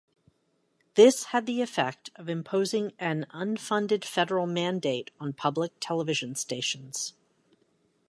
This 0.95 1.25
had 1.25 1.45
the 1.45 1.61
effect 1.61 2.09
of 2.15 2.27
imposing 2.27 2.91
an 2.97 3.27
unfunded 3.35 4.03
federal 4.03 4.47
mandate 4.47 5.11
on 5.19 5.31
public 5.31 5.73
television 5.79 6.33
stations. 6.33 7.13